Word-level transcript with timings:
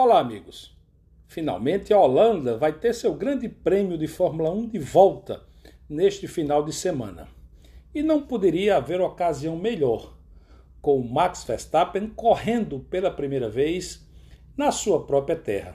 Olá, 0.00 0.20
amigos! 0.20 0.78
Finalmente 1.26 1.92
a 1.92 1.98
Holanda 1.98 2.56
vai 2.56 2.72
ter 2.72 2.94
seu 2.94 3.14
grande 3.16 3.48
prêmio 3.48 3.98
de 3.98 4.06
Fórmula 4.06 4.48
1 4.48 4.68
de 4.68 4.78
volta 4.78 5.42
neste 5.88 6.28
final 6.28 6.62
de 6.64 6.72
semana. 6.72 7.26
E 7.92 8.00
não 8.00 8.22
poderia 8.22 8.76
haver 8.76 9.00
ocasião 9.00 9.56
melhor, 9.56 10.16
com 10.80 11.02
Max 11.02 11.42
Verstappen 11.42 12.10
correndo 12.10 12.78
pela 12.78 13.10
primeira 13.10 13.50
vez 13.50 14.08
na 14.56 14.70
sua 14.70 15.04
própria 15.04 15.34
terra, 15.34 15.74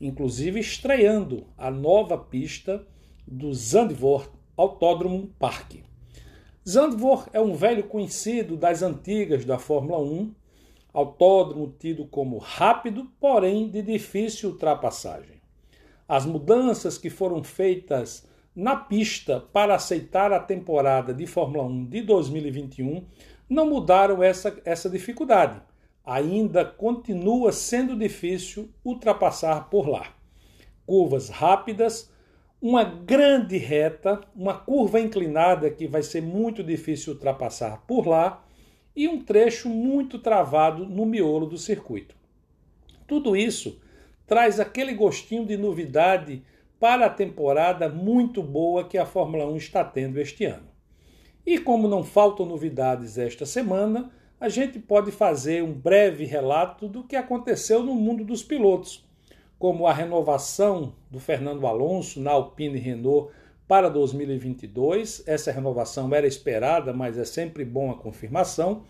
inclusive 0.00 0.60
estreando 0.60 1.44
a 1.56 1.68
nova 1.68 2.16
pista 2.16 2.86
do 3.26 3.52
Zandvoort 3.52 4.30
Autódromo 4.56 5.34
Park. 5.36 5.78
Zandvoort 6.64 7.28
é 7.32 7.40
um 7.40 7.54
velho 7.54 7.88
conhecido 7.88 8.56
das 8.56 8.82
antigas 8.82 9.44
da 9.44 9.58
Fórmula 9.58 9.98
1 9.98 10.32
autódromo 10.98 11.74
tido 11.78 12.04
como 12.06 12.38
rápido, 12.38 13.08
porém 13.20 13.68
de 13.68 13.82
difícil 13.82 14.50
ultrapassagem. 14.50 15.40
As 16.08 16.26
mudanças 16.26 16.98
que 16.98 17.08
foram 17.08 17.44
feitas 17.44 18.26
na 18.54 18.74
pista 18.74 19.40
para 19.52 19.76
aceitar 19.76 20.32
a 20.32 20.40
temporada 20.40 21.14
de 21.14 21.26
Fórmula 21.26 21.64
1 21.64 21.86
de 21.86 22.02
2021 22.02 23.06
não 23.48 23.68
mudaram 23.68 24.22
essa, 24.22 24.60
essa 24.64 24.90
dificuldade. 24.90 25.62
Ainda 26.04 26.64
continua 26.64 27.52
sendo 27.52 27.96
difícil 27.96 28.70
ultrapassar 28.84 29.68
por 29.70 29.88
lá. 29.88 30.06
Curvas 30.84 31.28
rápidas, 31.28 32.10
uma 32.60 32.82
grande 32.82 33.56
reta, 33.56 34.20
uma 34.34 34.54
curva 34.54 34.98
inclinada 34.98 35.70
que 35.70 35.86
vai 35.86 36.02
ser 36.02 36.22
muito 36.22 36.64
difícil 36.64 37.12
ultrapassar 37.12 37.84
por 37.86 38.08
lá 38.08 38.42
e 38.98 39.06
um 39.06 39.22
trecho 39.22 39.68
muito 39.68 40.18
travado 40.18 40.84
no 40.84 41.06
miolo 41.06 41.46
do 41.46 41.56
circuito. 41.56 42.16
Tudo 43.06 43.36
isso 43.36 43.80
traz 44.26 44.58
aquele 44.58 44.92
gostinho 44.92 45.46
de 45.46 45.56
novidade 45.56 46.42
para 46.80 47.06
a 47.06 47.10
temporada 47.10 47.88
muito 47.88 48.42
boa 48.42 48.88
que 48.88 48.98
a 48.98 49.06
Fórmula 49.06 49.46
1 49.46 49.56
está 49.56 49.84
tendo 49.84 50.18
este 50.18 50.46
ano. 50.46 50.66
E 51.46 51.58
como 51.58 51.86
não 51.86 52.02
faltam 52.02 52.44
novidades 52.44 53.16
esta 53.18 53.46
semana, 53.46 54.10
a 54.40 54.48
gente 54.48 54.80
pode 54.80 55.12
fazer 55.12 55.62
um 55.62 55.72
breve 55.72 56.24
relato 56.24 56.88
do 56.88 57.04
que 57.04 57.14
aconteceu 57.14 57.84
no 57.84 57.94
mundo 57.94 58.24
dos 58.24 58.42
pilotos, 58.42 59.08
como 59.60 59.86
a 59.86 59.92
renovação 59.92 60.92
do 61.08 61.20
Fernando 61.20 61.68
Alonso 61.68 62.20
na 62.20 62.32
Alpine 62.32 62.80
Renault 62.80 63.32
para 63.68 63.90
2022. 63.90 65.22
Essa 65.26 65.52
renovação 65.52 66.12
era 66.14 66.26
esperada, 66.26 66.92
mas 66.92 67.18
é 67.18 67.24
sempre 67.24 67.64
bom 67.64 67.90
a 67.90 67.98
confirmação. 67.98 68.82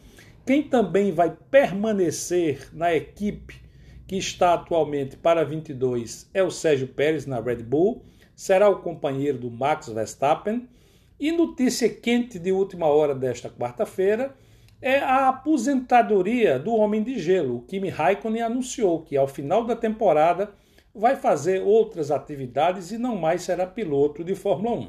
Quem 0.47 0.62
também 0.62 1.12
vai 1.12 1.37
permanecer 1.51 2.70
na 2.73 2.95
equipe 2.95 3.61
que 4.07 4.17
está 4.17 4.55
atualmente 4.55 5.17
para 5.17 5.45
22 5.45 6.31
é 6.33 6.43
o 6.43 6.51
Sérgio 6.51 6.89
Pérez 6.89 7.27
na 7.27 7.41
Red 7.41 7.57
Bull, 7.57 8.03
será 8.35 8.70
o 8.70 8.81
companheiro 8.81 9.37
do 9.37 9.51
Max 9.51 9.89
Verstappen. 9.89 10.67
E 11.20 11.33
notícia 11.33 11.89
quente 11.89 12.39
de 12.39 12.53
última 12.53 12.87
hora 12.87 13.13
desta 13.13 13.51
quarta-feira 13.51 14.35
é 14.81 14.98
a 14.98 15.29
aposentadoria 15.29 16.59
do 16.59 16.73
Homem 16.73 17.03
de 17.03 17.19
Gelo. 17.19 17.57
O 17.57 17.63
Kimi 17.63 17.89
Raikkonen 17.89 18.42
anunciou 18.42 19.03
que 19.03 19.17
ao 19.17 19.27
final 19.27 19.65
da 19.65 19.75
temporada 19.75 20.51
vai 20.94 21.17
fazer 21.17 21.62
outras 21.62 22.11
atividades 22.11 22.91
e 22.91 22.98
não 22.98 23.17
mais 23.17 23.42
será 23.42 23.67
piloto 23.67 24.25
de 24.25 24.34
Fórmula 24.34 24.77
1. 24.77 24.89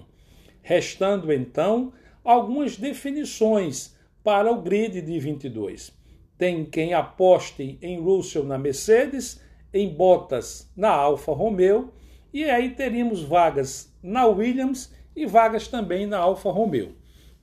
Restando 0.61 1.31
então 1.31 1.93
algumas 2.23 2.77
definições 2.77 3.95
para 4.23 4.51
o 4.51 4.61
grid 4.61 5.01
de 5.01 5.19
22. 5.19 5.91
Tem 6.37 6.65
quem 6.65 6.93
aposte 6.93 7.77
em 7.81 7.99
Russell 7.99 8.43
na 8.43 8.57
Mercedes, 8.57 9.41
em 9.73 9.89
Bottas 9.89 10.71
na 10.75 10.89
Alfa 10.89 11.31
Romeo, 11.31 11.91
e 12.33 12.45
aí 12.45 12.71
teríamos 12.71 13.21
vagas 13.21 13.93
na 14.01 14.25
Williams 14.25 14.93
e 15.15 15.25
vagas 15.25 15.67
também 15.67 16.05
na 16.05 16.17
Alfa 16.17 16.51
Romeo. 16.51 16.95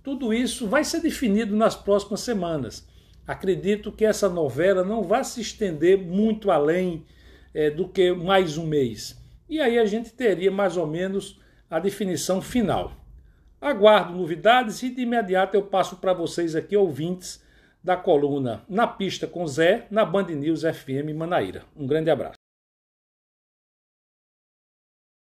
Tudo 0.02 0.32
isso 0.32 0.68
vai 0.68 0.84
ser 0.84 1.00
definido 1.00 1.56
nas 1.56 1.74
próximas 1.74 2.20
semanas. 2.20 2.86
Acredito 3.26 3.90
que 3.90 4.04
essa 4.04 4.28
novela 4.28 4.84
não 4.84 5.02
vai 5.02 5.24
se 5.24 5.40
estender 5.40 5.98
muito 5.98 6.50
além 6.50 7.04
é, 7.56 7.70
do 7.70 7.88
que 7.88 8.12
mais 8.12 8.58
um 8.58 8.66
mês. 8.66 9.18
E 9.48 9.62
aí 9.62 9.78
a 9.78 9.86
gente 9.86 10.12
teria 10.12 10.50
mais 10.50 10.76
ou 10.76 10.86
menos 10.86 11.40
a 11.70 11.80
definição 11.80 12.42
final. 12.42 12.92
Aguardo 13.58 14.14
novidades 14.14 14.82
e 14.82 14.90
de 14.90 15.00
imediato 15.00 15.56
eu 15.56 15.62
passo 15.62 15.96
para 15.96 16.12
vocês 16.12 16.54
aqui, 16.54 16.76
ouvintes 16.76 17.42
da 17.82 17.96
coluna 17.96 18.62
Na 18.68 18.86
Pista 18.86 19.26
com 19.26 19.46
Zé, 19.46 19.86
na 19.90 20.04
Band 20.04 20.26
News 20.26 20.62
FM 20.62 21.16
Manaíra. 21.16 21.62
Um 21.74 21.86
grande 21.86 22.10
abraço. 22.10 22.45